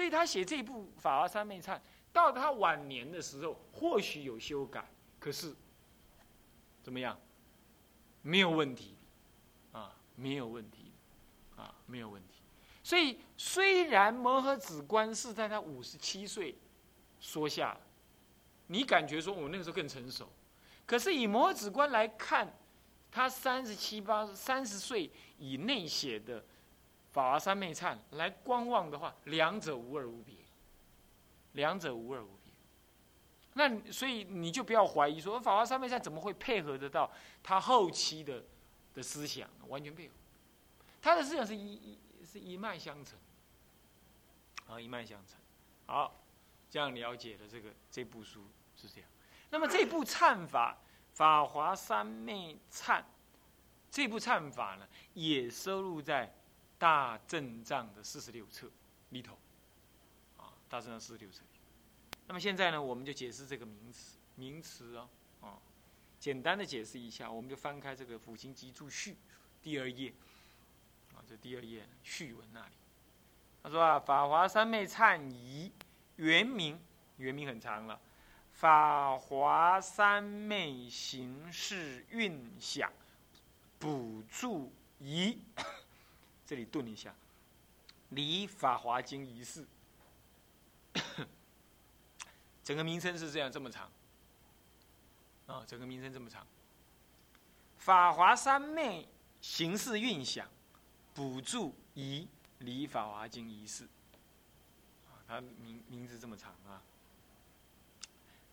[0.00, 1.76] 所以他写这部《法华三昧忏》，
[2.10, 5.54] 到他晚年的时候，或许有修改，可是
[6.82, 7.20] 怎么样？
[8.22, 8.96] 没有问题，
[9.72, 10.90] 啊，没有问题，
[11.54, 12.40] 啊，没有问题。
[12.82, 16.56] 所以虽然摩诃子观是在他五十七岁
[17.20, 17.76] 说下，
[18.68, 20.32] 你感觉说我那个时候更成熟，
[20.86, 22.50] 可是以摩诃子观来看，
[23.10, 26.42] 他三十七八、三十岁以内写的。
[27.12, 30.36] 法华三昧忏来观望的话，两者无二无别，
[31.52, 32.52] 两者无二无别。
[33.54, 37.10] 那所以你就不要怀疑说法华三昧忏怎么会配合得到
[37.42, 38.44] 他后期的
[38.94, 40.14] 的思想，完全配合。
[41.02, 43.18] 他的思想是一一是一脉相承，
[44.68, 45.36] 啊，一脉相承。
[45.86, 46.14] 好，
[46.70, 48.44] 这样了解了这个这部书
[48.76, 49.10] 是这样。
[49.50, 50.78] 那么这部忏法
[51.12, 53.02] 法华三昧忏
[53.90, 56.32] 这部忏法呢，也收录在。
[56.80, 58.66] 大正藏的四十六册
[59.10, 59.36] 里头，
[60.38, 61.42] 啊，大正藏四十六册。
[62.26, 65.06] 那么现在呢，我们就解释这个名词，名词哦，
[65.42, 65.58] 啊，
[66.18, 69.12] 简单的解释一下，我们就翻开这个《辅行集注序》
[69.62, 70.10] 第二页，
[71.14, 72.72] 啊，这第二页序文那里，
[73.62, 75.70] 他说啊，《法华三昧忏仪》
[76.16, 76.80] 原名，
[77.18, 77.94] 原名很长了，
[78.52, 82.90] 《法华三昧行事运想
[83.78, 85.36] 补助仪》。
[86.50, 87.14] 这里顿一下，
[88.08, 89.64] 离法华经仪式，
[92.64, 93.88] 整个名称是这样这么长，
[95.46, 96.44] 啊，整个名称这么长。
[97.76, 99.06] 法华三昧
[99.40, 100.44] 形式运想，
[101.14, 102.26] 补助仪
[102.58, 103.84] 离法华经仪式，
[105.06, 106.82] 啊，它名名字这么长啊。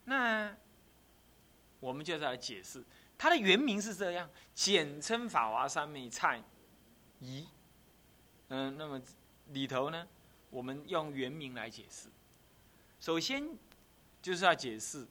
[0.06, 0.56] 那
[1.80, 2.84] 我们就来解释，
[3.18, 6.40] 它的原名是这样，简称法华三昧忏
[7.22, 7.48] 仪。
[8.50, 9.02] 嗯，那么
[9.48, 10.08] 里头呢，
[10.50, 12.08] 我们用原名来解释。
[13.00, 13.50] 首先
[14.22, 15.06] 就是要解释《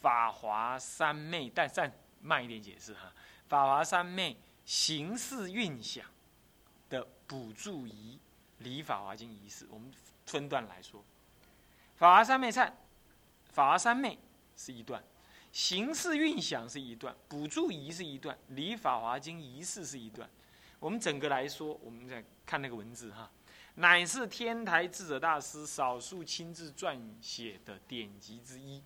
[0.00, 1.90] 法华三昧》，但再
[2.20, 3.12] 慢一点解释哈，
[3.48, 4.34] 《法华三昧》
[4.64, 6.06] 形式运想
[6.88, 8.18] 的补助仪
[8.58, 9.90] 离法华经仪式，我们
[10.26, 11.00] 分段来说，
[11.96, 12.66] 《法华三昧忏》
[13.52, 14.14] 《法华三昧》
[14.56, 15.02] 是一段，
[15.50, 20.28] 形式运想是一段，补助仪是一段，离法华经仪式是一段。
[20.82, 23.30] 我们整个来说，我们再看那个文字哈，
[23.76, 28.82] 乃是天台智者大师少数亲自撰写的典籍之一。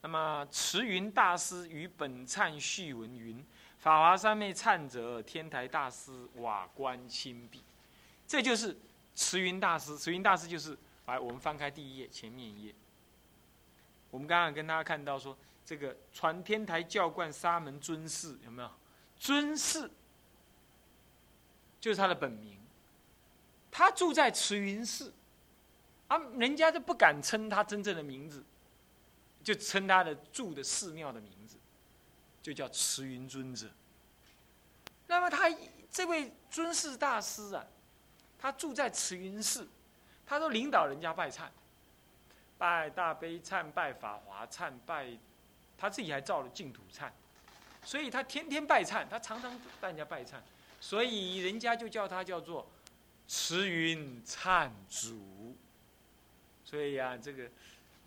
[0.00, 3.44] 那么慈云大师与本忏序文云
[3.76, 7.62] ：“法华三昧忏者，天台大师瓦官亲笔。”
[8.26, 8.74] 这就是
[9.14, 9.98] 慈云大师。
[9.98, 12.74] 慈云大师就是来，我们翻开第一页前面一页，
[14.10, 18.70] 我们刚刚跟大家看到说，这个传天台教观沙门尊士有没有
[19.18, 19.90] 尊士？
[21.84, 22.58] 就是他的本名，
[23.70, 25.12] 他住在慈云寺，
[26.08, 28.42] 啊，人家就不敢称他真正的名字，
[29.42, 31.58] 就称他的住的寺庙的名字，
[32.40, 33.68] 就叫慈云尊者。
[35.06, 35.54] 那么他
[35.90, 37.62] 这位尊士大师啊，
[38.38, 39.68] 他住在慈云寺，
[40.24, 41.48] 他都领导人家拜忏，
[42.56, 45.14] 拜大悲忏，拜法华忏，拜
[45.76, 47.10] 他自己还造了净土忏，
[47.82, 50.36] 所以他天天拜忏，他常常带人家拜忏。
[50.84, 52.70] 所以人家就叫他叫做
[53.26, 55.56] 慈云忏主。
[56.62, 57.48] 所以呀，这个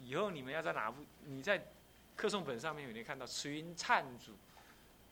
[0.03, 1.03] 以后你们要在哪部？
[1.25, 1.65] 你在
[2.15, 4.33] 课诵本上面有没有看到慈云忏主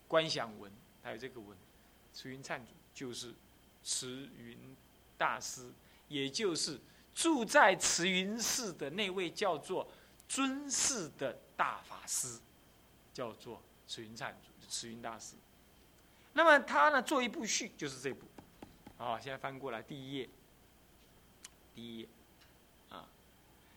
[0.08, 0.72] 观想文？
[1.02, 1.58] 还有这个文，
[2.14, 3.34] 慈云忏主就是
[3.84, 4.78] 慈云
[5.18, 5.72] 大师，
[6.08, 6.80] 也就是
[7.16, 9.88] 住在慈云寺的那位叫做
[10.30, 12.40] 尊士的大法师，
[13.12, 15.34] 叫做慈云忏主，慈云大师。
[16.38, 18.28] 那么他呢做一部序就是这部，
[18.97, 20.29] 啊，现在翻过来第一页，
[21.73, 22.07] 第一页，
[22.90, 23.07] 啊，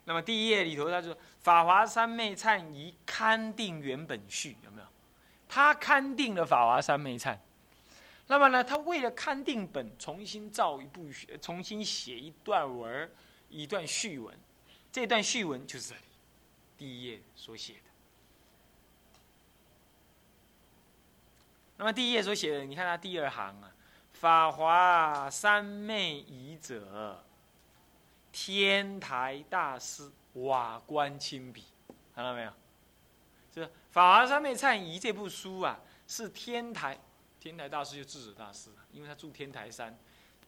[0.05, 4.89] 那么第一页里头他说《法华三昧忏仪勘定原本序》有没有？
[5.49, 7.33] 他勘定了《法华三昧忏》，
[8.27, 13.09] 那么呢，他为了勘定本，重新造一部序，重新写一段文
[13.49, 14.37] 一段序文，
[14.91, 16.03] 这段序文就是这里
[16.77, 17.88] 第一页所写的。
[21.79, 23.73] 那么第一页所写的，你看他第二行啊
[24.13, 27.25] ，“法华三昧仪者，
[28.33, 31.65] 天台大师瓦官亲笔”，
[32.13, 32.53] 看到没有？
[33.53, 35.79] 这《法华三昧忏仪》这部书啊，
[36.09, 36.99] 是天台
[37.39, 39.97] 天台大师就智者大师，因为他住天台山，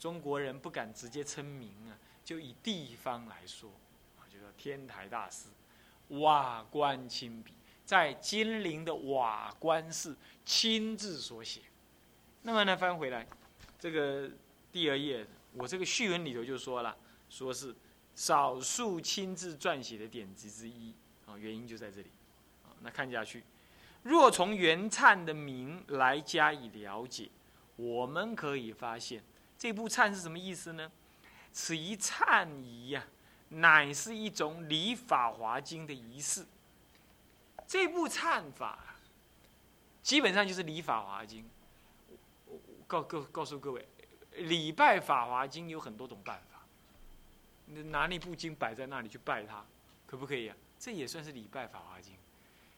[0.00, 3.70] 中国人不敢直接称名啊，就以地方来说
[4.18, 5.46] 啊，就叫天台大师
[6.08, 7.54] 瓦官亲笔。
[7.90, 11.60] 在金陵的瓦官寺亲自所写，
[12.42, 13.26] 那么呢翻回来，
[13.80, 14.30] 这个
[14.70, 16.96] 第二页，我这个序文里头就说了，
[17.28, 17.74] 说是
[18.14, 20.94] 少数亲自撰写的典籍之一
[21.26, 22.12] 啊，原因就在这里
[22.62, 22.70] 啊。
[22.82, 23.42] 那看下去，
[24.04, 27.28] 若从元灿的名来加以了解，
[27.74, 29.20] 我们可以发现
[29.58, 30.88] 这部忏是什么意思呢？
[31.52, 33.04] 此一忏仪呀，
[33.48, 36.46] 乃是一种礼法华经的仪式。
[37.70, 38.80] 这部忏法
[40.02, 41.48] 基本上就是礼法华经。
[42.48, 42.58] 我
[42.88, 43.86] 告告告诉各位，
[44.32, 46.62] 礼拜法华经有很多种办法。
[47.66, 49.64] 你拿那部经摆在那里去拜它，
[50.04, 50.56] 可不可以啊？
[50.80, 52.16] 这也算是礼拜法华经。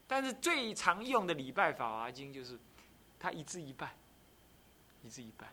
[0.07, 2.61] 但是最常用的礼拜法华经就是，
[3.19, 3.97] 它一字一拜，
[5.03, 5.47] 一字一拜，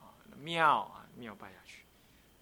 [0.00, 1.82] 啊，妙啊妙拜下去。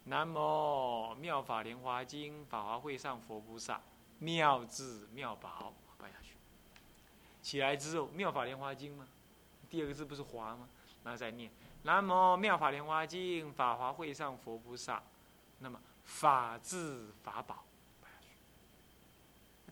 [0.04, 3.80] 南无妙法莲华经，法华会上佛菩萨，
[4.18, 5.72] 妙智妙宝，
[7.46, 9.06] 起来之后，妙法莲华经吗？
[9.70, 10.68] 第二个字不是华吗？
[11.04, 11.48] 然后再念
[11.84, 15.00] 南无妙法莲华经，法华会上佛菩萨，
[15.60, 17.62] 那么法智法宝，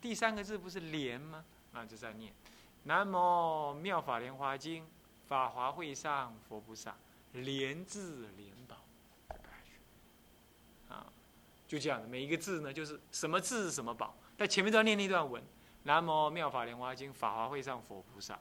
[0.01, 1.45] 第三个字不是莲吗？
[1.73, 2.33] 那就再念
[2.85, 4.87] 南无妙法莲华经，
[5.27, 6.95] 法华会上佛菩萨，
[7.33, 8.77] 莲智莲宝。
[10.95, 11.13] 啊
[11.67, 14.15] 就这样的，每一个字呢，就是什么字什么宝。
[14.39, 15.43] 在前面都要念那段文：
[15.85, 18.39] 南无妙法莲华经，法华会上佛菩萨，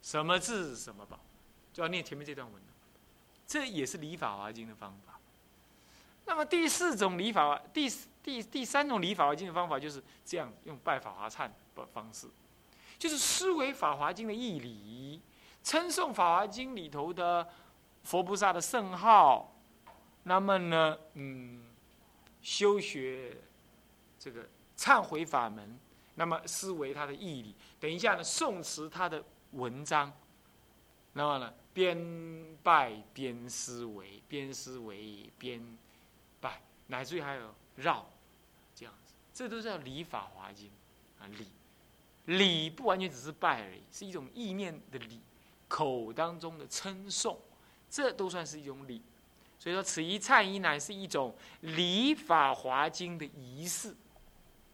[0.00, 1.18] 什么字什么宝，
[1.72, 2.62] 就要念前面这段文。
[3.46, 5.18] 这也是理法华经的方法。
[6.24, 7.90] 那么第四种理法，第
[8.22, 12.28] 第第三种理法华经的方法，就是这样用拜法华忏的方式，
[12.98, 15.20] 就是思维法华经的义理，
[15.64, 17.48] 称颂法华经里头的
[18.04, 19.52] 佛菩萨的圣号。
[20.22, 21.64] 那么呢，嗯。
[22.44, 23.36] 修学
[24.18, 25.78] 这个忏悔法门，
[26.14, 27.54] 那么思维他的义理。
[27.80, 30.12] 等一下呢，宋词他的文章，
[31.14, 35.60] 那么呢，边拜边思维，边思维边
[36.40, 38.06] 拜，乃至于还有绕，
[38.74, 40.70] 这样子，这都叫礼法华经
[41.20, 41.26] 啊。
[41.26, 41.46] 礼
[42.26, 45.20] 礼不完全只是拜而已，是一种意念的礼，
[45.68, 47.38] 口当中的称颂，
[47.90, 49.02] 这都算是一种礼。
[49.58, 53.94] 所以说，此一忏仪乃是一种礼法华经的仪式。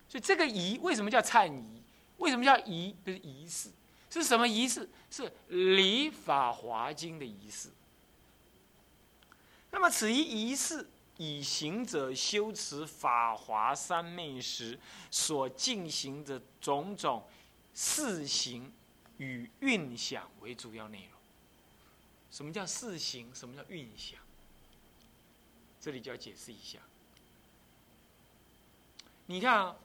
[0.08, 1.82] 所以这个仪为什么叫忏仪？
[2.16, 2.94] 为什么叫仪？
[3.04, 3.70] 就是仪式。
[4.10, 4.88] 是什么仪式？
[5.10, 7.68] 是礼法华经的仪式。
[9.70, 10.88] 那么此一仪式，
[11.18, 14.78] 以行者修持法华三昧时
[15.10, 17.22] 所进行的种种
[17.74, 18.72] 事行
[19.18, 21.20] 与运想为主要内容。
[22.30, 23.32] 什么叫事行？
[23.34, 24.18] 什么叫运想？
[25.80, 26.78] 这里就要解释一下。
[29.26, 29.76] 你看啊，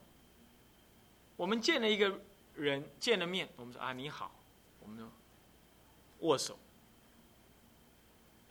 [1.36, 2.20] 我们见了一个
[2.54, 4.34] 人，见了面，我们说啊你好，
[4.80, 5.10] 我们
[6.20, 6.58] 握手。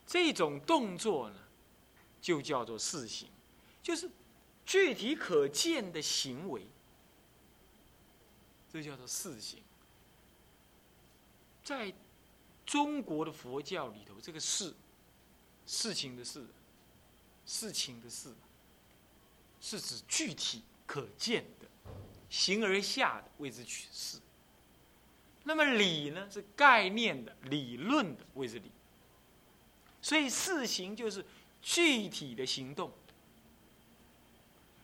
[0.06, 1.36] 这种动作呢，
[2.22, 3.30] 就叫做事行，
[3.82, 4.10] 就是
[4.66, 6.68] 具体可见的行为，
[8.72, 9.64] 这叫做事行。
[11.64, 11.94] 在
[12.66, 14.74] 中国的佛教里头，这个事，
[15.66, 16.46] 事情的事。
[17.46, 18.34] 事情的事，
[19.60, 21.68] 是指具体可见的，
[22.34, 24.20] 形而下的谓之取事。
[25.44, 28.72] 那么理呢，是概念的、理论的谓之理。
[30.02, 31.24] 所以事行就是
[31.62, 32.92] 具体的行动。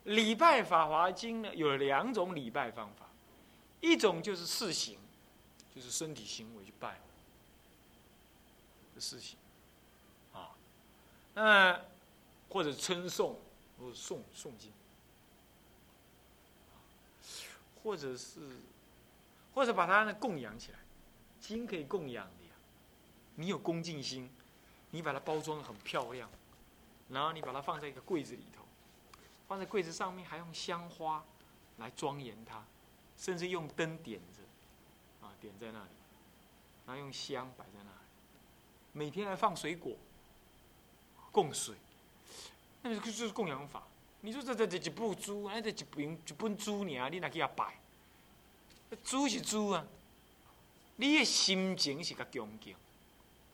[0.04, 3.10] 礼拜《法华经》呢，有两种礼拜方法，
[3.82, 5.00] 一种就是事行，
[5.74, 7.00] 就是身体行为去拜
[9.00, 9.40] 事情，
[10.34, 10.52] 啊，
[11.34, 11.82] 那。
[12.52, 13.40] 或者称颂，
[13.78, 14.72] 或者诵诵经，
[17.84, 18.40] 或者是，
[19.54, 20.80] 或者把它呢供养起来，
[21.40, 22.52] 经可以供养的呀。
[23.36, 24.30] 你有恭敬心，
[24.92, 26.30] 你把它包装的很漂亮，
[27.10, 28.64] 然后你把它放在一个柜子里头，
[29.48, 31.24] 放在柜子上面，还用香花
[31.78, 32.64] 来庄严它，
[33.18, 35.90] 甚至用灯点着，啊，点在那里，
[36.86, 38.08] 然后用香摆在那里，
[38.92, 39.94] 每天还放水果，
[41.32, 41.76] 供水。
[42.82, 43.84] 那就是供养法。
[44.22, 47.80] 你说这这这一部猪，哎，这一瓶一本猪尔，你来给他拜？
[49.04, 49.86] 猪是猪啊，
[50.98, 52.76] 你的心情是较恭敬，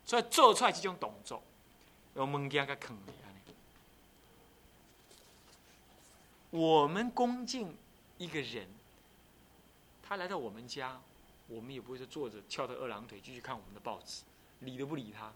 [0.05, 1.43] 所以做出来这种动作，
[2.15, 3.53] 用物件较坑你安尼。
[6.51, 7.75] 我们恭敬
[8.17, 8.67] 一个人，
[10.01, 10.99] 他来到我们家，
[11.47, 14.23] 我们也不会说坐着翘着二郎腿继续看我们的报纸，
[14.61, 15.31] 理都不理他。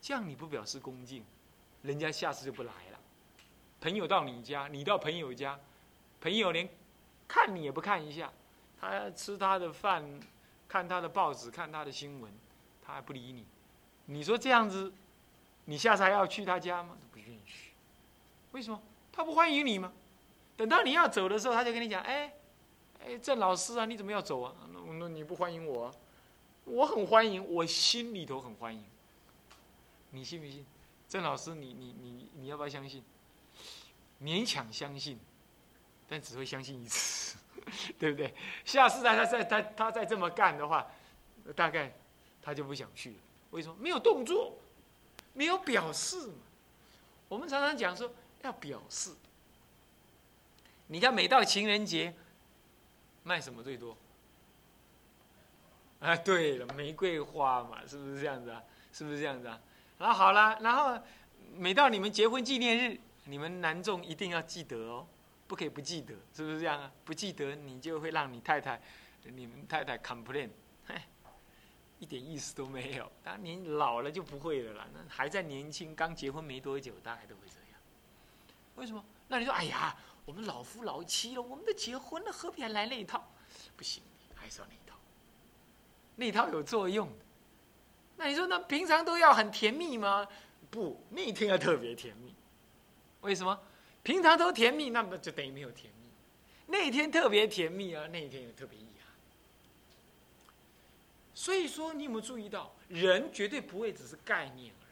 [0.00, 1.24] 这样你不表示恭敬，
[1.82, 2.91] 人家下次就不来了。
[3.82, 5.58] 朋友到你家，你到朋友家，
[6.20, 6.68] 朋友连
[7.26, 8.32] 看你也不看一下，
[8.80, 10.20] 他吃他的饭，
[10.68, 12.32] 看他的报纸，看他的新闻，
[12.80, 13.44] 他还不理你。
[14.06, 14.92] 你说这样子，
[15.64, 16.96] 你下次还要去他家吗？
[17.10, 17.72] 不允许。
[18.52, 18.80] 为什么？
[19.10, 19.92] 他不欢迎你吗？
[20.56, 22.32] 等到你要走的时候，他就跟你讲：“哎，
[23.04, 24.54] 哎，郑老师啊，你怎么要走啊？
[24.72, 25.92] 那那你不欢迎我？
[26.66, 28.84] 我很欢迎，我心里头很欢迎。
[30.10, 30.64] 你信不信？
[31.08, 33.02] 郑老师，你你你你要不要相信？
[34.22, 35.18] 勉强相信，
[36.08, 37.36] 但只会相信一次，
[37.98, 38.32] 对不对？
[38.64, 40.86] 下次他再他他再这么干的话，
[41.56, 41.92] 大概
[42.40, 43.16] 他就不想去了。
[43.50, 43.74] 为什么？
[43.80, 44.56] 没有动作，
[45.32, 46.34] 没有表示嘛。
[47.28, 48.12] 我们常常讲说
[48.42, 49.10] 要表示。
[50.86, 52.14] 你看，每到情人节，
[53.22, 53.96] 卖什么最多？
[56.00, 58.62] 啊，对了，玫瑰花嘛，是不是这样子啊？
[58.92, 59.58] 是不是这样子啊？
[59.98, 61.00] 然后好了，然后
[61.54, 65.06] 每到你们结婚纪念日，你们男众一定要记得哦，
[65.46, 66.92] 不可以不记得，是不是这样啊？
[67.04, 68.80] 不记得，你就会让你太太、
[69.24, 70.50] 你们太太 complain，
[71.98, 73.10] 一点意思都没有。
[73.22, 77.80] 当你老了就不会了啦，那还在年轻，刚结婚没多久，大概都会这样。
[78.76, 79.04] 为什么？
[79.28, 79.96] 那你说，哎呀。
[80.24, 83.28] 我们老夫老妻了，我们都结婚了，何必还来那一套？
[83.76, 84.04] 不行，
[84.36, 84.96] 还是要那一套。
[86.14, 87.10] 那一套有作用。
[88.16, 90.24] 那你说，那平常都要很甜蜜吗？
[90.70, 92.32] 不，那一天要特别甜蜜。
[93.22, 93.58] 为什么？
[94.02, 96.08] 平常都甜蜜，那么就等于没有甜蜜。
[96.66, 99.08] 那一天特别甜蜜啊，那一天也特别遗憾。
[101.34, 104.84] 所以说，你有没有注意到，人绝对不会只是概念而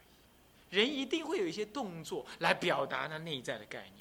[0.71, 3.93] 已，人一定会有一些动作来表达那内在的概念。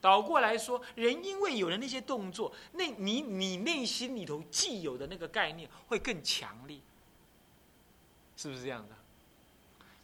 [0.00, 6.78] 倒过来说，人因为有了那些动作，那你你内心里头既有的那个概念会更强烈，
[8.36, 8.94] 是不是这样的？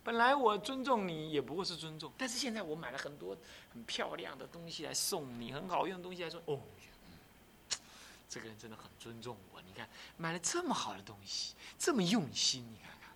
[0.03, 3.37] 本来我尊重你也不过是尊重，但是现在我买了很多
[3.73, 6.59] 很漂亮的东西来送你，很好用的东西来说，哦，
[8.29, 9.61] 这个人真的很尊重我。
[9.61, 13.11] 你看，买了这么好的东西，这么用心，你看看，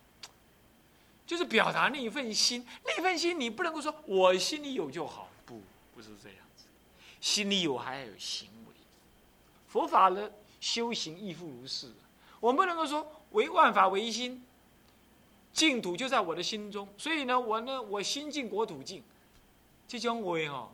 [1.25, 5.61] 就是表达那一份心，那份心你不能够说我心里有就好，不，
[5.95, 6.65] 不是这样子。
[7.19, 8.73] 心里有还要有行为，
[9.67, 11.91] 佛法的修行亦复如是。
[12.39, 14.44] 我们不能够说唯万法唯心，
[15.55, 16.85] 净土就在我的心中。
[16.97, 19.01] 所以呢，我呢，我心净国土净，
[19.87, 20.69] 这种话哈，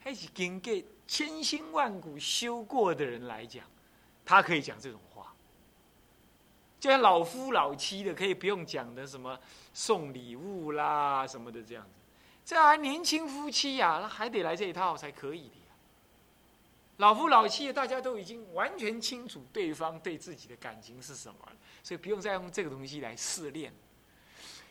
[0.00, 0.72] 还是经过
[1.06, 3.62] 千辛万苦修过的人来讲，
[4.24, 5.32] 他可以讲这种话。
[6.80, 9.38] 就像老夫老妻的，可以不用讲的什么
[9.74, 11.90] 送礼物啦什么的这样子。
[12.44, 15.74] 这还年轻夫妻呀，那还得来这一套才可以的呀。
[16.96, 23.72] 老夫老妻的，大家都已经完全清楚对方对自己的感情是什么了，所以不用再用这个东西来试炼。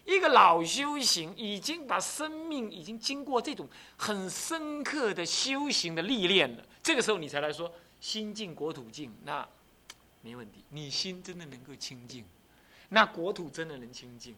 [0.05, 3.67] 一个老修行已经把生命已经经过这种
[3.97, 9.47] 很深刻的修行的历练了，这个时候你才来说心净国土净，那
[10.21, 10.63] 没问题。
[10.69, 12.25] 你心真的能够清净，
[12.89, 14.35] 那国土真的能清净，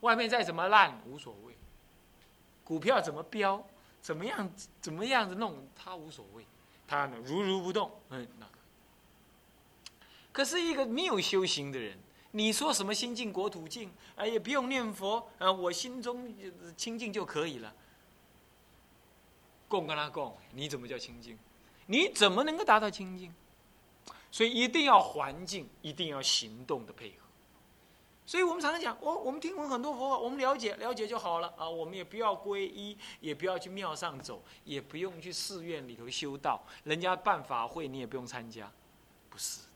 [0.00, 1.54] 外面再怎么烂无所谓，
[2.64, 3.64] 股票怎么飙，
[4.00, 4.50] 怎么样
[4.80, 6.44] 怎么样子弄，他无所谓。
[6.86, 8.46] 他呢，如如不动，嗯，那。
[10.32, 11.98] 可是一个没有修行的人，
[12.32, 16.34] 你说什么心净国土净，哎，也不用念佛，啊，我心中
[16.76, 17.74] 清净就可以了。
[19.66, 21.38] 供跟他供，你怎么叫清净？
[21.86, 23.34] 你怎么能够达到清净？
[24.30, 27.16] 所以一定要环境，一定要行动的配合。
[28.26, 31.66] 所以我们常常讲，我我们听闻很多佛法，我们了解了解就好了啊。
[31.66, 36.62] 我们也不要皈依，也不要去庙上走，也不用去寺院里头修道。
[36.84, 38.70] 人家办法会，你也不用参加，
[39.30, 39.66] 不是的，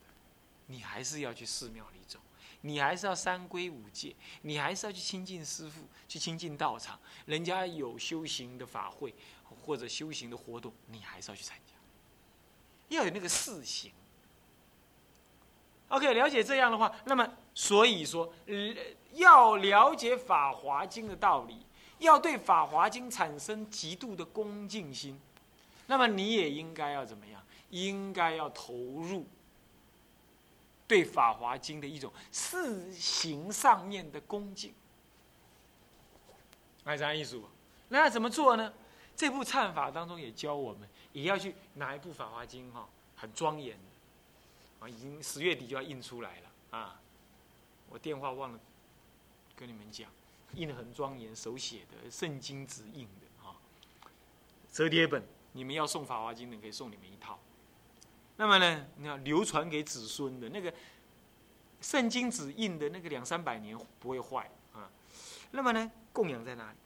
[0.67, 2.19] 你还是要去寺庙里走，
[2.63, 6.99] 你还是要三皈五戒，你还是要去亲近师父，去亲近道场。
[7.27, 9.15] 人家有修行的法会
[9.65, 11.75] 或者修行的活动，你还是要去参加，
[12.97, 13.93] 要有那个四行。
[15.89, 18.33] OK，了解这样的话，那么所以说，
[19.13, 21.67] 要了解《法华经》的道理，
[21.99, 25.21] 要对《法华经》产生极度的恭敬心，
[25.89, 27.43] 那么你也应该要怎么样？
[27.69, 29.27] 应该要投入
[30.93, 34.75] 对《法华经》的一种事行上面的恭敬。
[36.85, 37.49] 爱啥艺术？
[37.89, 38.71] 那要怎么做呢？
[39.17, 43.79] 这部忏法当中也教我们，也要去拿一部《法华经》哈，很庄严。
[44.81, 47.01] 啊，已经十月底就要印出来了啊！
[47.89, 48.61] 我电话忘了
[49.57, 50.11] 跟你们讲，
[50.53, 53.57] 印的很庄严，手写的，圣经纸印的啊，
[54.71, 55.25] 折叠本。
[55.53, 57.39] 你们要送《法华经》的，可以送你们一套。
[58.43, 60.75] 那么呢，你要流传给子孙的那个
[61.81, 64.91] 圣经纸印的那个两三百年不会坏啊。
[65.53, 66.77] 那么呢，供养在哪里？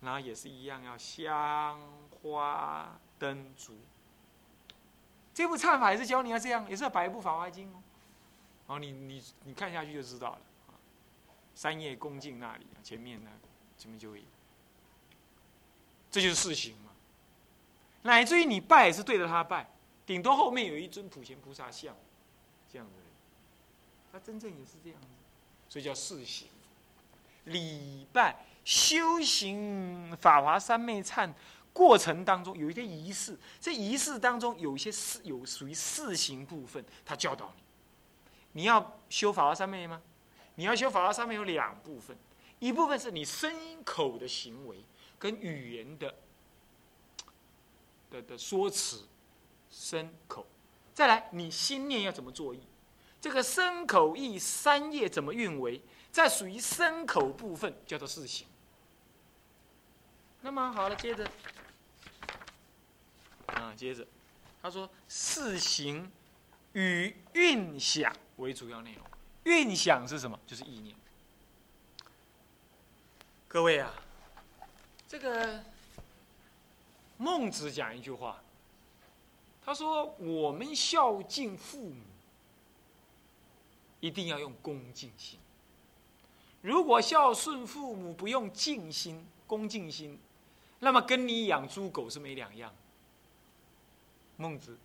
[0.00, 1.80] 然后也是一样，要香
[2.22, 3.80] 花灯烛。
[5.34, 7.82] 这部忏法也是教你要这样，也是要摆一部《法华经》哦。
[8.68, 10.78] 哦，你你你看下去就知道了啊。
[11.56, 13.30] 三叶恭敬那里，前面呢，
[13.76, 14.24] 前面就会，
[16.12, 16.92] 这就是事行嘛。
[18.02, 19.68] 乃至于你拜也是对着他拜，
[20.10, 21.94] 顶多后面有一尊普贤菩萨像，
[22.68, 22.94] 这样子。
[24.10, 25.06] 他真正也是这样子，
[25.68, 26.48] 所以叫四行。
[27.44, 31.32] 礼拜修行法华三昧忏
[31.72, 37.62] 过程当中有一个仪式，这仪式当中有一些四有属于四行部分，他教导你。
[38.62, 40.02] 你要修法华三昧吗？
[40.56, 42.18] 你要修法华三昧有两部分，
[42.58, 44.78] 一部分是你身口的行为
[45.20, 46.12] 跟语言的
[48.10, 49.04] 的的说辞，
[49.70, 50.46] 身口，
[50.92, 52.60] 再来你心念要怎么作意。
[53.20, 55.80] 这个身口意三业怎么运为？
[56.10, 58.46] 在属于身口部分叫做四行。
[60.40, 61.30] 那么好了，接着
[63.46, 64.06] 啊，接着
[64.62, 66.10] 他说四行
[66.72, 69.04] 与运想为主要内容。
[69.44, 70.38] 运想是什么？
[70.46, 70.96] 就是意念。
[73.46, 73.92] 各位啊，
[75.06, 75.62] 这个
[77.18, 78.42] 孟子讲一句话，
[79.64, 82.00] 他说：“我们孝敬父母。”
[84.00, 85.38] 一定要用恭敬心。
[86.62, 90.18] 如果孝顺父母不用敬心、恭敬心，
[90.78, 92.74] 那么跟你养猪狗是没两样。
[94.38, 94.78] 孟子，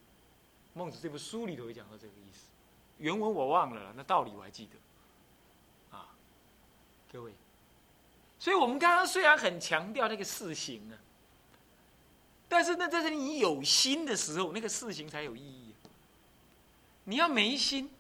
[0.74, 2.48] 孟子这部书里头也讲到这个意思，
[2.98, 5.98] 原文我忘了，那道理我还记得。
[5.98, 6.10] 啊，
[7.10, 7.32] 各位，
[8.38, 11.00] 所以我们刚刚虽然很强调那个事行啊，
[12.56, 15.74] 但是那这是你有心的时候，那个事情才有意义。
[17.04, 17.92] 你要没心。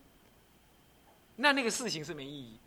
[1.36, 2.58] 那那个事情是没意义，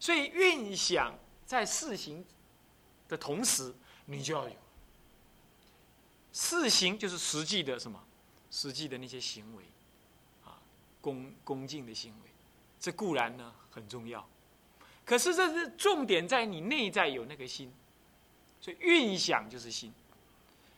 [0.00, 1.16] 所以运想
[1.46, 2.24] 在事情
[3.08, 3.72] 的同时，
[4.06, 4.56] 你就要有
[6.32, 8.02] 事行，就是实际的什么，
[8.50, 9.62] 实际的那些行为，
[10.44, 10.58] 啊，
[11.00, 12.30] 恭恭敬的行为，
[12.80, 14.28] 这固然呢很重要，
[15.04, 17.72] 可是这是重点在你内在有那个心，
[18.60, 19.92] 所以运想就是心，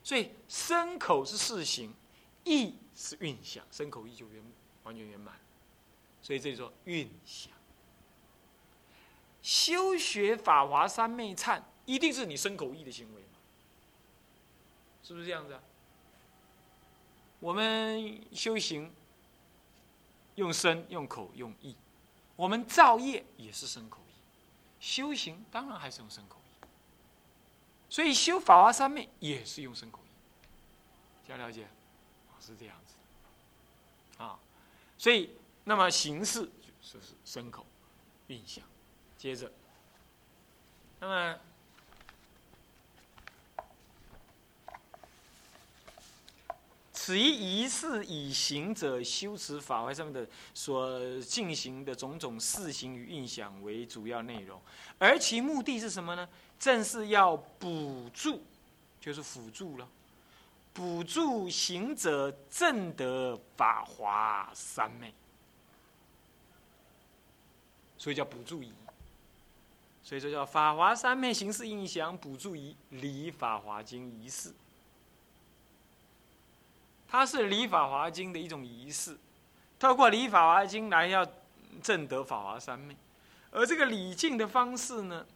[0.02, 1.92] 所以身口是事行，
[2.44, 4.42] 意是运想，身口意就圆
[4.84, 5.34] 完全圆满。
[6.22, 7.52] 所以这里说运想，
[9.42, 13.38] 修学法华三昧忏，一定是你身口意的行为嘛？
[15.02, 15.62] 是不是这样子啊？
[17.40, 18.92] 我们修行
[20.34, 21.74] 用身、用口、用意，
[22.36, 24.12] 我们造业也是身口意，
[24.78, 26.39] 修行当然还是用身口。
[27.90, 31.68] 所以修法华三昧也是用身口意，这样了解？
[32.40, 34.38] 是这样子啊，
[34.96, 35.36] 所以。
[35.62, 36.50] 那么形式
[36.82, 37.64] 就是身口
[38.28, 38.64] 印象，
[39.18, 39.52] 接着，
[40.98, 41.38] 那么
[47.02, 54.60] 此一仪式以行者修持法会上面的所进行的种种事行与印象为主要内容，
[54.98, 56.28] 而其目的是什么呢？
[56.58, 58.42] 正是要补助，
[59.00, 59.88] 就是辅助了，
[60.74, 65.10] 补助行者正得法华三昧。
[67.96, 68.70] 所以叫补助仪，
[70.02, 74.52] 所以说叫法华三昧形式印象补助仪礼法华经仪式，
[77.10, 79.18] 它是礼法华经的一种仪式，
[79.80, 81.26] 透过礼法华经来要
[81.82, 82.94] 证得法华三昧，
[83.50, 85.26] 而这个礼敬的方式呢，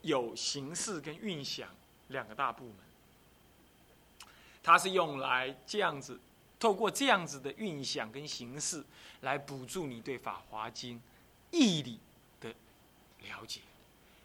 [0.00, 1.68] 有形式跟运想
[2.08, 2.76] 两个大部门，
[4.62, 6.18] 它是用来这样子，
[6.58, 8.82] 透过这样子的运想跟形式
[9.20, 10.98] 来补助你对法华经。
[11.50, 12.00] 义理
[12.40, 12.48] 的
[13.20, 13.60] 了解，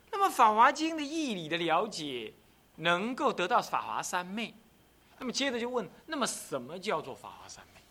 [0.09, 2.31] 那么《法华经》的义理的了解，
[2.77, 4.53] 能够得到法华三昧。
[5.19, 7.81] 那么接着就问：那么什么叫做法华三昧？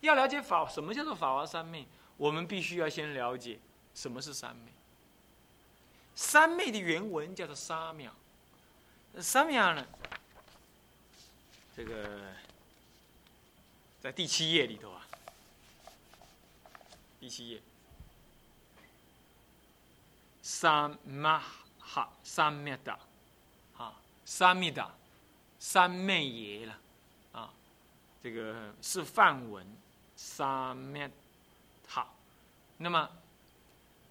[0.00, 1.86] 要了解法什么叫做法华三昧，
[2.16, 3.58] 我们必须要先了解
[3.94, 4.72] 什么是三昧。
[6.14, 8.10] 三昧的原文叫做沙藐，
[9.20, 9.86] 沙藐呢？
[11.74, 12.20] 这个
[14.00, 15.06] 在第七页里头啊。
[17.18, 17.62] 第七页，
[20.42, 21.42] 三玛
[21.94, 22.98] 哈三灭达，
[23.76, 24.90] 啊，三灭达，
[25.58, 26.78] 三昧耶了，
[27.32, 27.52] 啊，
[28.22, 29.66] 这个是梵文，
[30.16, 31.10] 三灭
[31.86, 32.16] 好。
[32.78, 33.10] 那么，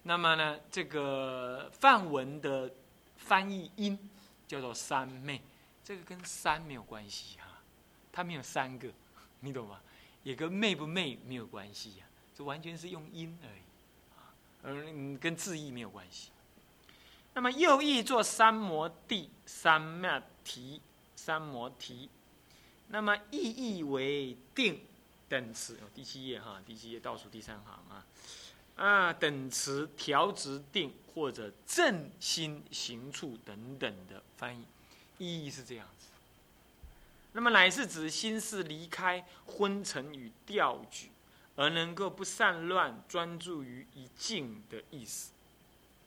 [0.04, 2.70] 那么呢，这个梵文的
[3.16, 3.98] 翻译音
[4.46, 5.42] 叫做三昧，
[5.82, 7.48] 这个跟三没有关系哈，
[8.12, 8.88] 它没有三个，
[9.40, 9.80] 你懂吗？
[10.22, 12.06] 也跟昧不昧没有关系呀。
[12.32, 13.62] 这完全是用音而已，
[14.14, 14.30] 啊，
[14.62, 16.30] 而跟字义没有关系。
[17.34, 20.80] 那么又译作三摩地、三摩提、
[21.16, 22.08] 三摩提，
[22.88, 24.80] 那么意义为定
[25.28, 25.78] 等词。
[25.94, 28.04] 第七页哈，第七页倒数第三行啊，
[28.76, 34.64] 啊等词调直定或者正心行处等等的翻译，
[35.16, 36.08] 意义是这样子。
[37.32, 41.10] 那么乃是指心事离开昏沉与调举，
[41.56, 45.30] 而能够不散乱，专注于一静的意思。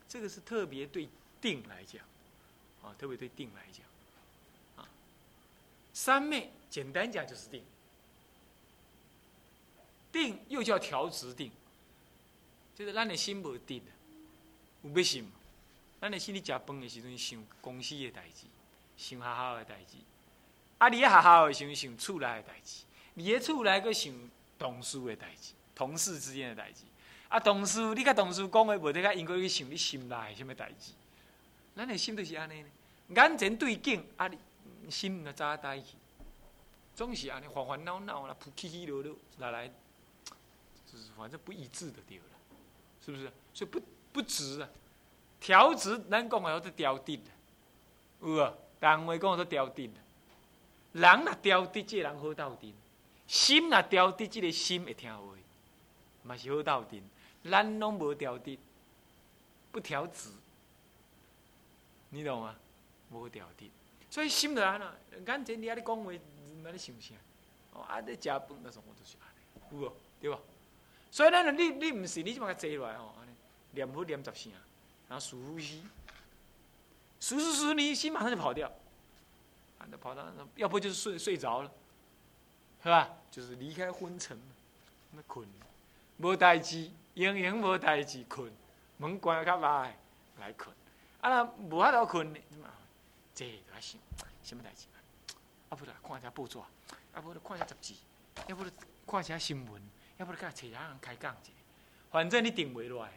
[0.08, 1.10] 这个是特别对
[1.42, 2.02] 定来讲，
[2.82, 3.86] 啊，特别对定来讲，
[4.84, 4.88] 啊，
[5.94, 7.64] 三昧简单讲就是定，
[10.12, 11.52] 定又叫调直定，
[12.76, 13.92] 就是让你心不定的，
[14.84, 15.26] 有要想，
[16.00, 18.46] 咱的心里食饭的时阵想公司的代志，
[18.98, 19.98] 想学校的代志。
[20.78, 20.90] 啊！
[20.90, 24.14] 你咧学校想想厝内的代志，你咧厝内个想
[24.60, 26.82] 同事的代志，同事之间的代志。
[27.30, 30.92] 啊，同事你甲同事讲话，无得甲应该去想你心内什么代志。
[31.76, 32.68] 咱的心都是安尼呢，
[33.10, 35.96] 眼前对镜，啊，你心若早呆去，
[36.96, 39.68] 总是安尼烦烦恼恼啦，扑起起落落来来，
[40.92, 42.24] 就是反正不一致的对了，
[43.04, 43.32] 是不是？
[43.54, 43.82] 所以不
[44.14, 44.70] 不直啊，
[45.42, 47.32] 调直咱讲话都调定的，
[48.28, 50.00] 有啊，单位讲都调定的。
[50.94, 52.72] 人若调直，这人好斗阵；
[53.28, 55.36] 心若调直，这个心会听话，
[56.24, 57.04] 嘛是好斗阵。
[57.50, 58.58] 咱拢无调直，
[59.72, 60.30] 不调直，
[62.10, 62.56] 你懂吗？
[63.12, 63.70] 无调直，
[64.10, 64.94] 所以心就安那。
[65.26, 67.14] 眼前你阿咧讲话，安尼想啥？
[67.74, 69.94] 哦，啊，咧食饭那种，我都是安尼，有无？
[70.20, 70.40] 对吧？
[71.12, 73.32] 所以咱你你毋是，你即马甲坐落来吼，安尼
[73.72, 74.52] 念好念十声，
[75.08, 75.84] 然后数呼吸，
[77.20, 78.72] 数数数，你心马上就跑掉。
[79.88, 81.72] 那跑到那，要不就是睡睡着了，
[82.82, 83.08] 是吧？
[83.30, 84.36] 就是离开昏沉，
[85.12, 85.48] 那困，
[86.18, 88.52] 无代志，营营无代志，困，
[88.98, 89.92] 门关较歹，
[90.40, 90.74] 来困。
[91.22, 92.40] 啊，那无法度困呢，
[93.34, 94.00] 这在想，
[94.44, 94.86] 什么代志？
[95.70, 97.94] 啊，不来看一下报纸，啊，不来看一下杂志，
[98.48, 98.72] 要不来
[99.08, 99.82] 看一下新闻，
[100.18, 101.52] 要不来甲找下人开讲者。
[102.12, 103.12] 反正你顶不落来，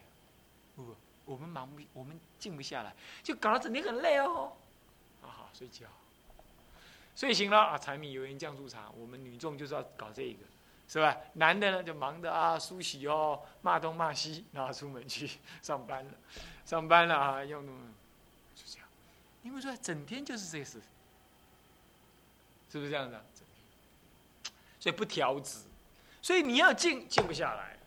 [0.76, 4.52] 不，我们忙不，我们静不下来，就搞得整天很累哦。
[5.20, 5.87] 好好睡觉。
[7.16, 10.44] 睡醒了啊，柴米油盐酱醋茶，我们女众就是要搞这个，
[10.88, 11.14] 是吧？
[11.35, 16.12] 男的呢就忙的啊，梳洗哦，骂东骂西，然后出门去 上班了，
[16.64, 17.77] 上班了啊，要弄，
[18.55, 18.88] 就这样。
[19.42, 20.81] 你们说，整天就是这个事，
[22.72, 23.22] 是不是这样的？
[24.81, 25.59] 所以不调止，
[26.22, 27.79] 所以你要静静不下来，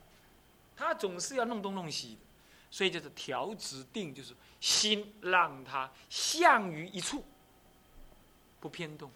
[0.75, 2.21] 他总是要弄东弄西的，
[2.69, 7.25] 所以就是调止定，就是心让他向于一处，
[8.59, 9.09] 不偏动。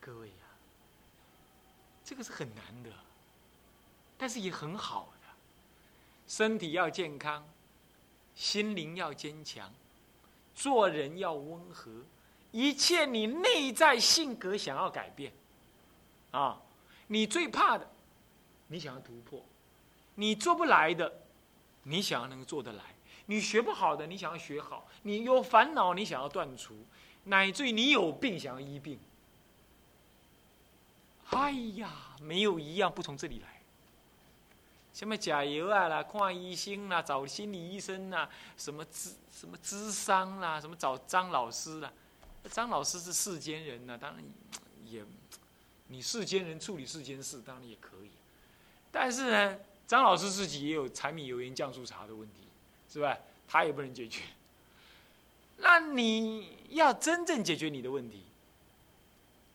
[0.00, 0.32] 各位，
[2.10, 2.90] 这个是很难的，
[4.18, 5.28] 但是也很好的。
[6.26, 7.48] 身体要健康，
[8.34, 9.72] 心灵要坚强，
[10.52, 11.88] 做人要温和，
[12.50, 15.32] 一切你内在性格想要改变，
[16.32, 16.60] 啊，
[17.06, 17.88] 你最怕的，
[18.66, 19.44] 你想要突破，
[20.16, 21.12] 你做不来的，
[21.84, 22.82] 你想要能做得来，
[23.26, 26.74] 你学不好的，你想要学好，你有烦恼，你想要断除，
[27.22, 28.98] 乃至于你有病，想要医病。
[31.30, 31.90] 哎呀，
[32.20, 33.60] 没有一样不从这里来。
[34.92, 41.92] 什么加油啊啦，看医生啦，找心理医生啦，什么智什么智商啦，什么找张老师啦。
[42.50, 44.24] 张老师是世间人呐，当然
[44.84, 45.04] 也，
[45.86, 48.10] 你世间人处理世间事，当然也可以。
[48.90, 52.48] 但是呢，张老师自己也有柴米油盐酱醋茶的问题，
[52.92, 53.16] 是吧？
[53.46, 54.22] 他也不能解决。
[55.58, 58.24] 那你要真正解决你的问题，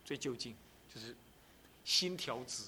[0.06, 0.56] 最就近
[0.92, 1.16] 就是。
[1.86, 2.64] 心调止，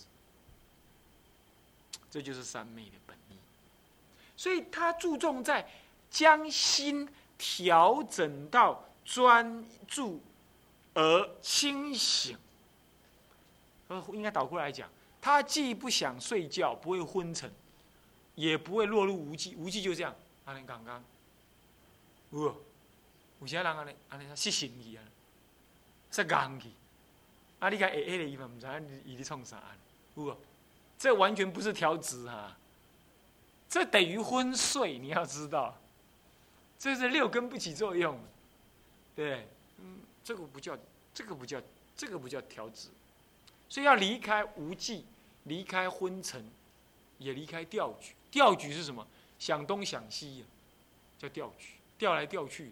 [2.10, 3.36] 这就是三昧的本意。
[4.38, 5.68] 所以他注重在
[6.10, 10.22] 将心调整到专注
[10.94, 12.38] 而清醒。
[13.88, 14.90] 呃，应该倒过来讲，
[15.22, 17.52] 他既不想睡觉，不会昏沉，
[18.36, 19.56] 也不会落入无记。
[19.56, 21.04] 无记就这样，阿尼刚刚，
[22.32, 22.64] 有，
[23.42, 25.04] 有些人安尼安尼失神去啊，
[26.12, 26.70] 失眼去。
[27.60, 27.70] 啊！
[27.70, 28.68] 你看 A A 的伊嘛，唔知
[29.04, 29.62] 伊伫创啥？
[30.16, 30.38] 有无？
[31.00, 32.56] 这完全不是调直哈，
[33.68, 34.98] 这等于昏睡。
[35.00, 35.76] 你要知道，
[36.78, 38.20] 这是六根不起作用。
[39.16, 39.48] 对，
[39.80, 40.78] 嗯，这个不叫，
[41.14, 41.62] 这个不叫，
[41.96, 42.90] 这个不叫调直。
[43.70, 45.06] 所以要离开无记，
[45.46, 46.44] 离开昏沉，
[47.18, 48.14] 也离开调举。
[48.30, 49.06] 调举是什么？
[49.40, 50.46] 想东想西，
[51.18, 51.70] 叫调举。
[51.98, 52.72] 调来调去，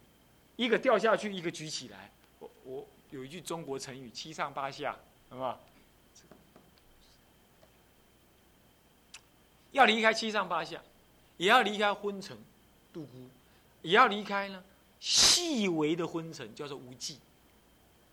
[0.55, 2.11] 一个掉下去，一个举起来。
[2.37, 2.87] 我我。
[3.11, 4.97] 有一句中国成语“七上八下”，
[5.29, 5.59] 好不好？
[9.71, 10.81] 要离开七上八下，
[11.37, 12.37] 也要离开昏沉、
[12.93, 13.29] 度孤，
[13.81, 14.63] 也要离开呢
[14.99, 17.19] 细微的昏沉，叫做无记。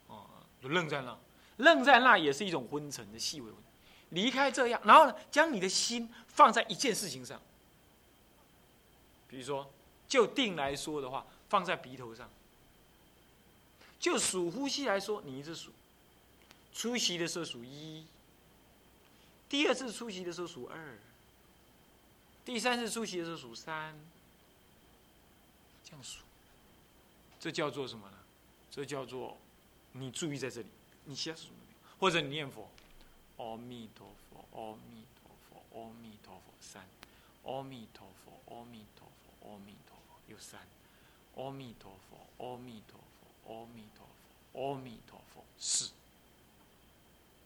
[0.09, 0.26] 哦，
[0.61, 1.16] 就愣在那，
[1.59, 3.52] 愣在那也是一种昏沉的细微。
[4.11, 7.40] 离开这样，然后呢，将你的心放在一件事情上。
[9.28, 9.70] 比如说，
[10.07, 12.26] 就定来说的话，放在鼻头上；
[14.02, 15.70] 就数呼吸来说，你一直数。
[16.74, 18.04] 出席的时候数一，
[19.48, 20.98] 第二次出席的时候数二，
[22.44, 23.96] 第三次出席的时候数三，
[25.84, 26.24] 这样数。
[27.38, 28.18] 这叫做什么呢？
[28.72, 29.38] 这叫做
[29.92, 30.68] 你注意在这里，
[31.04, 32.68] 你其他什么没有，或者你念佛，
[33.36, 36.84] 阿弥陀佛，阿弥陀佛，阿弥陀佛，三，
[37.44, 40.66] 阿弥陀佛，阿弥陀佛，阿弥陀佛，有三，
[41.36, 42.98] 阿弥陀佛，阿弥陀，
[43.46, 44.07] 阿弥陀
[44.52, 45.90] 佛，阿弥陀佛，是。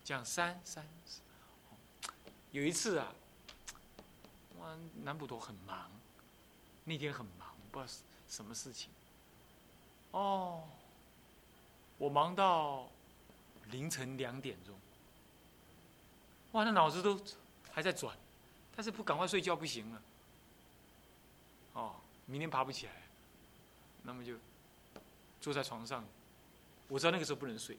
[0.04, 0.86] 讲三三，
[2.52, 3.12] 有一次啊，
[4.56, 5.90] 我南普陀很忙，
[6.84, 8.90] 那天很忙，不知道是什么事情。
[10.12, 10.62] 哦，
[11.98, 12.88] 我忙到
[13.70, 14.74] 凌晨两点钟，
[16.52, 17.20] 哇，那脑子都
[17.72, 18.16] 还在转，
[18.76, 20.02] 但是不赶快睡觉不行了。
[21.72, 22.92] 哦，明天爬不起来，
[24.04, 24.34] 那么就
[25.46, 26.04] 坐在床上，
[26.88, 27.78] 我知道那个时候不能睡，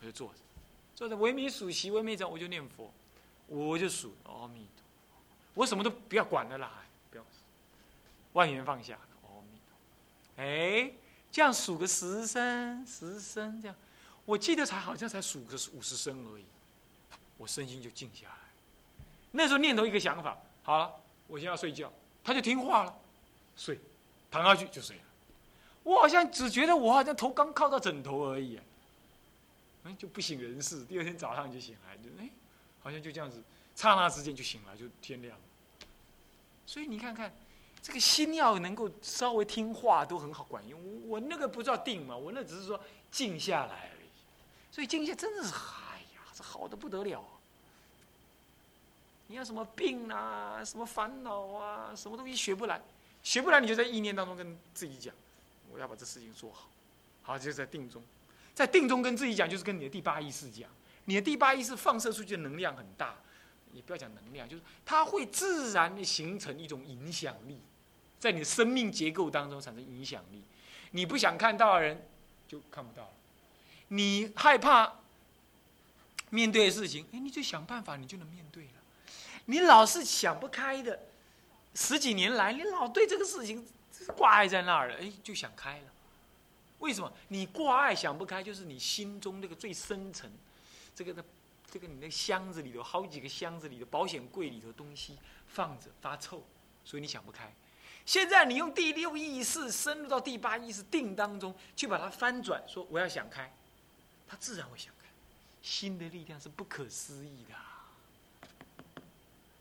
[0.00, 0.34] 我就坐着。
[0.96, 2.92] 坐在唯名数息，唯美者，我就念佛，
[3.46, 4.82] 我就数阿弥陀，
[5.54, 6.82] 我什么都不要管的啦，
[7.12, 7.24] 不要，
[8.32, 9.60] 万缘放下，阿弥
[10.36, 10.90] 陀，哎，
[11.30, 13.76] 这样数个十声，十声这样，
[14.24, 16.44] 我记得才好像才数个五十声而已，
[17.38, 18.34] 我身心就静下来。
[19.30, 20.92] 那时候念头一个想法，好了，
[21.28, 21.92] 我现在要睡觉，
[22.24, 22.92] 他就听话了，
[23.56, 23.78] 睡，
[24.28, 25.02] 躺下去就睡了。
[25.84, 28.58] 我好像只觉得我好像头刚靠到枕头而已。
[29.84, 30.82] 哎，就不省人事。
[30.86, 32.28] 第二天早上就醒来，就哎，
[32.82, 33.40] 好像就这样子，
[33.76, 35.42] 刹那之间就醒了，就天亮了。
[36.66, 37.30] 所以你看看，
[37.82, 40.80] 这个心要能够稍微听话，都很好管用。
[41.06, 44.08] 我那个不叫定嘛，我那只是说静下来而已。
[44.72, 47.22] 所以静下真的是，哎呀，这好的不得了。
[49.26, 52.80] 你要什么病啊，什么烦恼啊，什么东西学不来，
[53.22, 55.14] 学不来你就在意念当中跟自己讲，
[55.74, 56.68] 我要把这事情做好。
[57.22, 58.02] 好，就在定中。
[58.54, 60.70] 在定中跟自己讲，就是跟你的第八意识讲，
[61.06, 63.16] 你的第八意识放射出去的能量很大，
[63.72, 67.58] 也不要讲能量，就是它会自然的形成一种影响力，
[68.20, 70.40] 在你的生命结构当中产生影响力。
[70.92, 72.06] 你不想看到的人，
[72.46, 73.10] 就看不到了。
[73.88, 75.00] 你害怕
[76.30, 78.70] 面对的事情，哎，你就想办法，你就能面对了。
[79.46, 81.00] 你老是想不开的，
[81.74, 83.66] 十几年来，你老对这个事情
[84.16, 85.86] 挂碍在那儿了，哎，就想开了。
[86.78, 88.42] 为什么你挂碍想不开？
[88.42, 90.30] 就是你心中那个最深层，
[90.94, 91.24] 这个的，
[91.70, 96.44] 这个你那箱子里头好几个箱子里的保险柜里头东西放着发臭，
[96.84, 97.52] 所以你想不开。
[98.04, 103.50] 现在你用第六意识深入到第八意识定当中去把它翻转，说我要想开，
[104.28, 105.08] 它自然会想开。
[105.62, 107.54] 心的力量是不可思议的，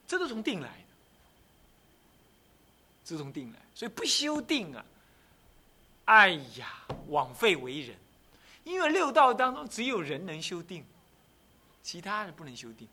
[0.06, 0.93] 这都从定来的，
[3.14, 4.84] 自从定来，所以不修定啊。
[6.06, 7.96] 哎呀，枉费为人，
[8.64, 10.84] 因为六道当中只有人能修定，
[11.84, 12.88] 其他人不能修定。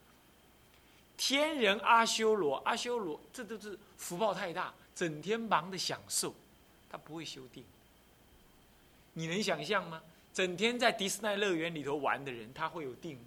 [1.16, 6.34] 天人阿修罗，阿修罗这都是福报太大，整天忙着享受，
[6.90, 7.64] 他不会修定。
[9.14, 10.02] 你能想象吗？
[10.34, 13.24] 整天在迪士尼乐园里头玩的人，他会有定吗？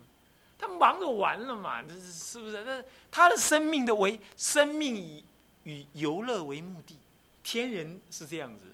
[0.59, 2.63] 他忙着玩了嘛，这是是不是？
[2.63, 5.25] 那他的生命的为生命以
[5.63, 6.97] 以游乐为目的，
[7.43, 8.65] 天人是这样子。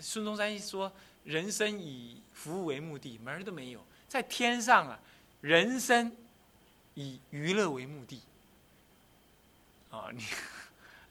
[0.00, 0.92] 孙中山一说
[1.24, 3.84] ：“人生以服务为目的，门儿都没有。
[4.08, 4.98] 在天上啊，
[5.40, 6.16] 人生
[6.94, 8.20] 以娱乐为目的。
[9.90, 10.24] 啊，你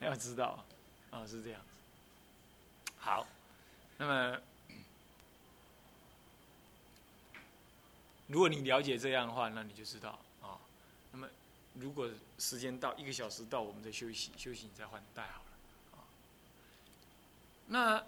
[0.00, 0.64] 要知道，
[1.10, 1.60] 啊，是这样。
[2.98, 3.26] 好，
[3.96, 4.38] 那么
[8.26, 10.18] 如果你了解这样的话，那你就知道。
[11.74, 15.98] 如果时间到一个小时到，我们再休息休息，你再换带好了。
[15.98, 16.04] 啊，
[17.66, 18.04] 那。”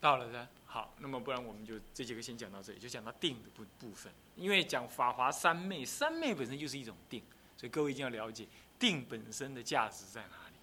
[0.00, 4.10] 到了噻，好，那么不然我们就这节课先讲到这里，就讲到定的部部分。
[4.34, 7.22] 因为讲法华三昧，三昧本身就是一种定，
[7.58, 8.46] 所以各位一定要了解
[8.78, 10.54] 定本身的价值在哪里。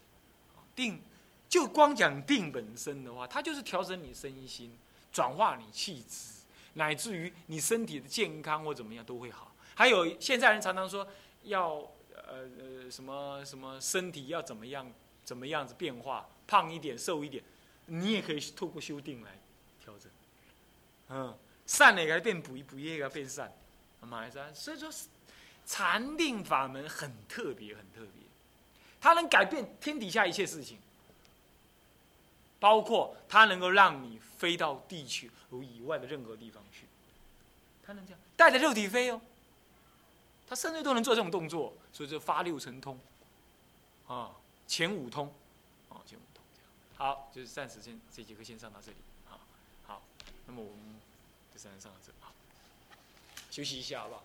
[0.75, 0.99] 定
[1.47, 4.75] 就光讲定本身的话，它就是调整你身心，
[5.13, 6.41] 转化你气质，
[6.73, 9.51] 乃至于你身体的健康或怎么样都会好。
[9.75, 11.07] 还有现在人常常说
[11.47, 11.75] 要
[12.13, 14.91] 呃呃什么什么身体要怎么样
[15.23, 17.43] 怎么样子变化，胖一点瘦一点。
[17.89, 19.31] 你也可以透过修定来
[19.81, 20.11] 调整，
[21.09, 21.33] 嗯，
[21.65, 23.49] 善的给它变补，补业给它变善，
[24.01, 24.53] 马来山。
[24.53, 24.91] 所以说，
[25.65, 28.23] 禅定法门很特别，很特别，
[28.99, 30.77] 它能改变天底下一切事情，
[32.59, 35.29] 包括它能够让你飞到地球
[35.63, 36.85] 以外的任何地方去，
[37.85, 39.21] 它能这样带着肉体飞哦，
[40.47, 42.97] 他甚至都能做这种动作，所以就发六神通，
[44.07, 44.31] 啊，
[44.67, 45.33] 前五通，
[45.89, 46.43] 啊，前五通。
[46.95, 48.97] 好，就是暂时先这节课先上到这里，
[49.29, 49.37] 啊，
[49.85, 50.01] 好，
[50.45, 50.95] 那么我们
[51.53, 52.31] 就先上到这，好，
[53.51, 54.23] 休息一下好不好？